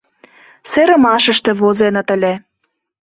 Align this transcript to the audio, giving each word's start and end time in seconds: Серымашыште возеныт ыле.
Серымашыште 0.71 1.51
возеныт 1.59 2.07
ыле. 2.15 2.33